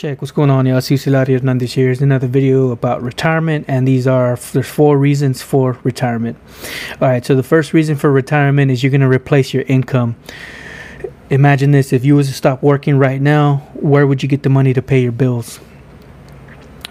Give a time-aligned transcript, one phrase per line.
[0.00, 0.78] Check, what's going on y'all?
[0.78, 1.84] Cicelari Hernandez here.
[1.84, 6.38] Here's another video about retirement and these are, there's four reasons for retirement.
[6.92, 10.16] Alright, so the first reason for retirement is you're going to replace your income.
[11.28, 14.48] Imagine this, if you was to stop working right now, where would you get the
[14.48, 15.60] money to pay your bills?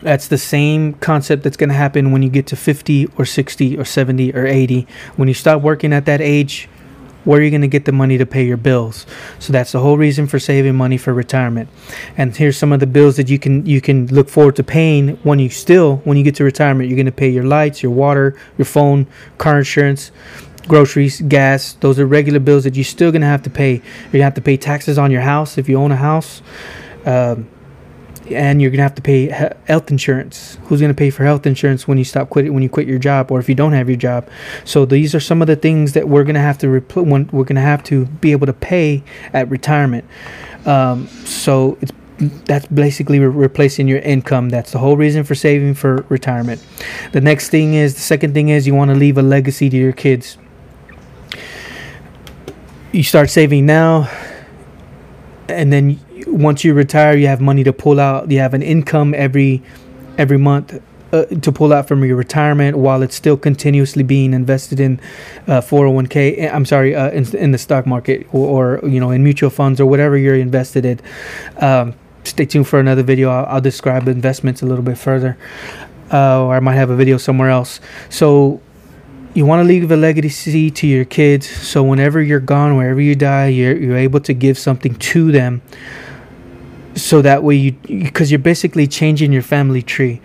[0.03, 3.75] That's the same concept that's going to happen when you get to 50 or 60
[3.75, 4.85] or 70 or 80.
[5.15, 6.69] When you stop working at that age,
[7.25, 9.05] where are you going to get the money to pay your bills?
[9.39, 11.69] So that's the whole reason for saving money for retirement.
[12.17, 15.17] And here's some of the bills that you can you can look forward to paying
[15.23, 16.89] when you still when you get to retirement.
[16.89, 20.11] You're going to pay your lights your water your phone car insurance
[20.67, 21.73] groceries gas.
[21.73, 23.73] Those are regular bills that you're still going to have to pay.
[23.73, 26.41] You're going to have to pay taxes on your house if you own a house.
[27.05, 27.49] Um,
[28.31, 29.27] and you're gonna have to pay
[29.65, 30.57] health insurance.
[30.65, 33.31] Who's gonna pay for health insurance when you stop quitting when you quit your job
[33.31, 34.27] or if you don't have your job?
[34.65, 37.43] So these are some of the things that we're gonna have to repl- when we're
[37.43, 40.05] gonna have to be able to pay at retirement.
[40.65, 41.91] Um, so it's
[42.45, 44.49] that's basically re- replacing your income.
[44.49, 46.61] That's the whole reason for saving for retirement.
[47.11, 49.77] The next thing is the second thing is you want to leave a legacy to
[49.77, 50.37] your kids.
[52.91, 54.09] You start saving now,
[55.47, 55.99] and then
[56.39, 58.31] once you retire, you have money to pull out.
[58.31, 59.61] You have an income every
[60.17, 60.81] every month
[61.11, 64.99] uh, to pull out from your retirement while it's still continuously being invested in
[65.47, 66.39] uh, 401k.
[66.39, 69.49] Eh, I'm sorry, uh, in, in, the stock market or, or, you know in mutual
[69.49, 70.99] funds or whatever you're invested in.
[71.57, 73.29] Um, stay tuned for another video.
[73.29, 75.37] I'll, I'll, describe investments a little bit further,
[76.11, 77.81] uh, or I might have a video somewhere else.
[78.09, 78.61] So
[79.33, 83.13] you want to leave a legacy to your kids so whenever you're gone wherever you
[83.13, 85.61] die you're, you're able to give something to them
[87.01, 90.21] so that way you because you're basically changing your family tree.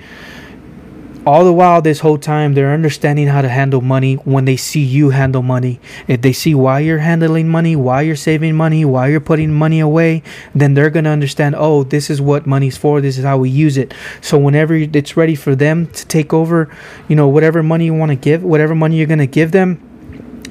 [1.26, 4.16] All the while this whole time they're understanding how to handle money.
[4.16, 8.14] When they see you handle money if they see why you're handling money why you're
[8.14, 10.22] saving money why you're putting money away
[10.54, 13.48] then they're going to understand oh this is what money's for this is how we
[13.48, 13.94] use it.
[14.20, 16.68] So whenever it's ready for them to take over
[17.08, 19.80] you know whatever money you want to give whatever money you're going to give them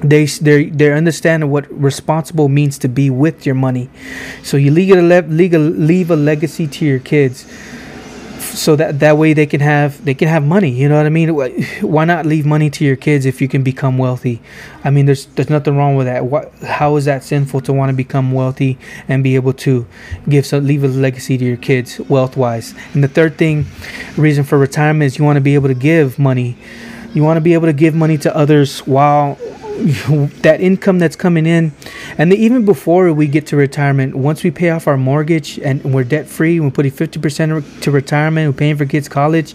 [0.04, 3.88] they they they understand what responsible means to be with your money.
[4.42, 7.46] So you leave a, a, leave a legacy to your kids
[8.54, 11.08] so that that way they can have they can have money you know what i
[11.08, 11.30] mean?
[11.80, 14.40] Why not leave money to your kids if you can become wealthy?
[14.84, 16.26] I mean there's there's nothing wrong with that.
[16.26, 18.78] What how is that sinful to want to become wealthy
[19.08, 19.86] and be able to
[20.28, 23.66] give some leave a legacy to your kids wealth wise and the third thing
[24.16, 26.56] reason for retirement is you want to be able to give money.
[27.12, 29.38] You want to be able to give money to others while
[29.74, 31.72] that income that's coming in.
[32.16, 36.04] And even before we get to retirement once we pay off our mortgage and we're
[36.04, 39.54] debt free we're putting 50% to retirement we're paying for kids college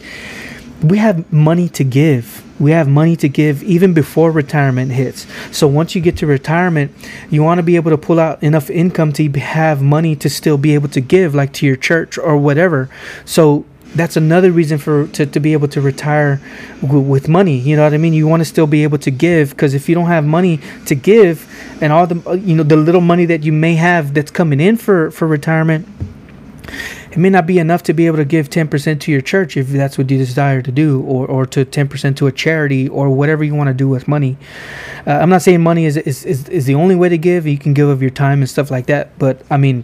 [0.81, 2.45] we have money to give.
[2.59, 5.25] We have money to give even before retirement hits.
[5.51, 6.91] So once you get to retirement
[7.29, 10.57] you want to be able to pull out enough income to have money to still
[10.57, 12.89] be able to give like to your church or whatever.
[13.25, 16.39] So that's another reason for to, to be able to retire
[16.81, 18.13] w- with money you know what i mean?
[18.13, 20.95] You want to still be able to give because if you don't have money to
[20.95, 21.47] give
[21.81, 24.77] and all the you know the little money that you may have that's coming in
[24.77, 25.87] for for retirement
[27.11, 29.69] it may not be enough to be able to give 10% to your church if
[29.69, 33.43] that's what you desire to do or, or to 10% to a charity or whatever
[33.43, 34.37] you want to do with money.
[35.07, 37.57] Uh, i'm not saying money is, is, is, is the only way to give you
[37.57, 39.83] can give of your time and stuff like that but i mean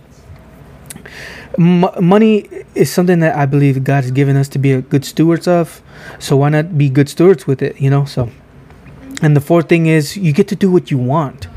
[1.57, 5.05] M- money is something that I believe God has given us to be a good
[5.05, 5.81] stewards of.
[6.19, 8.05] So why not be good stewards with it, you know?
[8.05, 8.29] So,
[9.21, 11.47] and the fourth thing is you get to do what you want.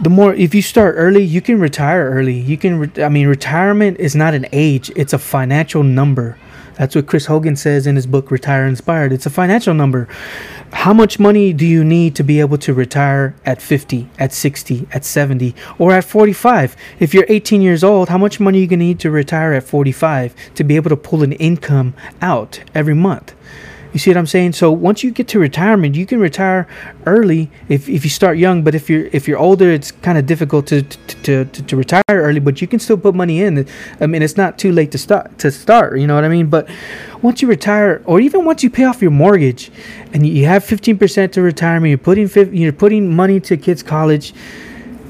[0.00, 2.38] The more, if you start early, you can retire early.
[2.38, 6.38] You can, re- I mean, retirement is not an age, it's a financial number.
[6.76, 9.12] That's what Chris Hogan says in his book, Retire Inspired.
[9.12, 10.08] It's a financial number.
[10.72, 14.86] How much money do you need to be able to retire at 50, at 60,
[14.92, 16.76] at 70, or at 45?
[17.00, 19.52] If you're 18 years old, how much money are you going to need to retire
[19.54, 23.34] at 45 to be able to pull an income out every month?
[23.96, 24.52] You see what I'm saying?
[24.52, 26.68] So once you get to retirement, you can retire
[27.06, 28.62] early if, if you start young.
[28.62, 32.02] But if you're if you're older, it's kind of difficult to to, to to retire
[32.10, 32.38] early.
[32.38, 33.66] But you can still put money in.
[33.98, 35.98] I mean, it's not too late to start to start.
[35.98, 36.48] You know what I mean?
[36.48, 36.68] But
[37.22, 39.70] once you retire, or even once you pay off your mortgage,
[40.12, 44.34] and you have 15% to retirement, you're putting you're putting money to kids' college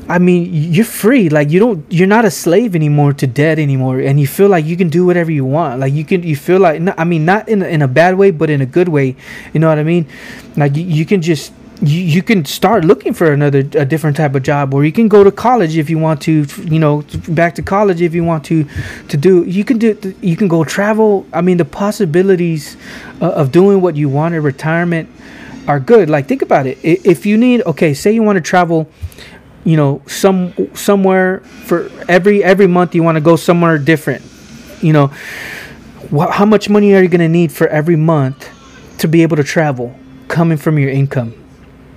[0.08, 1.28] I mean, you're free.
[1.28, 4.64] Like you don't, you're not a slave anymore to debt anymore, and you feel like
[4.64, 5.80] you can do whatever you want.
[5.80, 8.30] Like you can, you feel like, I mean, not in a, in a bad way,
[8.30, 9.16] but in a good way.
[9.52, 10.06] You know what I mean?
[10.56, 14.34] Like you, you can just, you, you can start looking for another, a different type
[14.34, 16.46] of job, or you can go to college if you want to.
[16.62, 18.66] You know, back to college if you want to,
[19.08, 19.44] to do.
[19.44, 20.14] You can do.
[20.22, 21.26] You can go travel.
[21.32, 22.76] I mean, the possibilities
[23.20, 25.10] uh, of doing what you want in retirement
[25.66, 26.08] are good.
[26.08, 26.78] Like think about it.
[26.82, 28.88] If you need, okay, say you want to travel
[29.66, 34.22] you know some somewhere for every every month you want to go somewhere different
[34.82, 35.08] You know,
[36.14, 38.48] wh- how much money are you going to need for every month
[38.98, 39.94] to be able to travel
[40.28, 41.34] coming from your income,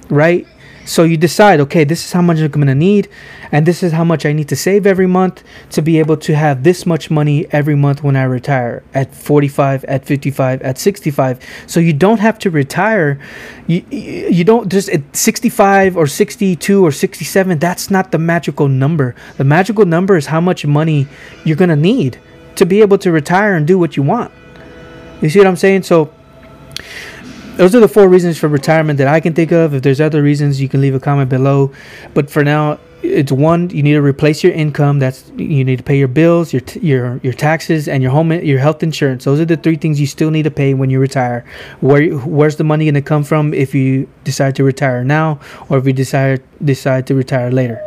[0.10, 0.48] right?
[0.89, 3.09] So you decide, okay, this is how much I'm going to need,
[3.51, 6.36] and this is how much I need to save every month to be able to
[6.36, 11.45] have this much money every month when I retire at 45, at 55, at 65.
[11.68, 13.19] So you don't have to retire.
[13.68, 17.59] You, you don't just at 65 or 62 or 67.
[17.59, 19.13] That's not the magical number.
[19.38, 21.07] The magical number is how much money
[21.45, 22.18] you're going to need
[22.56, 24.31] to be able to retire and do what you want.
[25.21, 25.83] You see what I'm saying?
[25.83, 26.12] So
[27.59, 29.73] those are the four reasons for retirement that I can think of.
[29.73, 31.73] If there's other reasons, you can leave a comment below.
[32.13, 35.00] But for now, it's one you need to replace your income.
[35.00, 38.59] That's you need to pay your bills, your your your taxes, and your home your
[38.59, 39.25] health insurance.
[39.25, 41.44] Those are the three things you still need to pay when you retire.
[41.81, 45.77] Where where's the money going to come from if you decide to retire now, or
[45.79, 47.81] if you decide decide to retire later?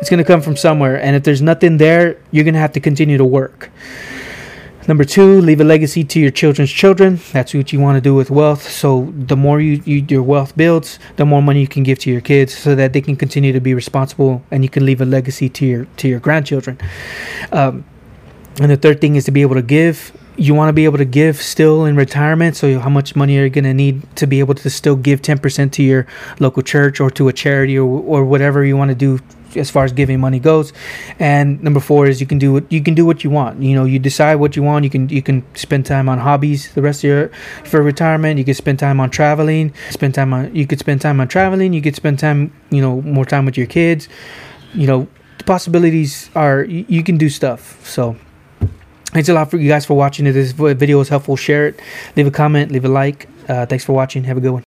[0.00, 0.98] It's going to come from somewhere.
[0.98, 3.68] And if there's nothing there, you're going to have to continue to work.
[4.90, 7.20] Number two, leave a legacy to your children's children.
[7.30, 8.68] That's what you want to do with wealth.
[8.68, 12.10] So the more you, you your wealth builds, the more money you can give to
[12.10, 15.04] your kids, so that they can continue to be responsible, and you can leave a
[15.04, 16.76] legacy to your to your grandchildren.
[17.52, 17.84] Um,
[18.60, 20.10] and the third thing is to be able to give.
[20.36, 22.56] You want to be able to give still in retirement.
[22.56, 25.22] So how much money are you going to need to be able to still give
[25.22, 26.08] 10% to your
[26.40, 29.20] local church or to a charity or, or whatever you want to do
[29.56, 30.72] as far as giving money goes.
[31.18, 33.62] And number four is you can do what you can do what you want.
[33.62, 34.84] You know, you decide what you want.
[34.84, 37.28] You can you can spend time on hobbies the rest of your
[37.64, 38.38] for retirement.
[38.38, 39.72] You can spend time on traveling.
[39.90, 41.72] Spend time on you could spend time on traveling.
[41.72, 44.08] You could spend time you know more time with your kids.
[44.74, 45.08] You know,
[45.38, 47.86] the possibilities are you, you can do stuff.
[47.86, 48.16] So.
[49.12, 50.24] Thanks a lot for you guys for watching.
[50.28, 51.80] If this video was helpful, share it,
[52.14, 53.28] leave a comment, leave a like.
[53.48, 54.22] Uh, thanks for watching.
[54.22, 54.69] Have a good one.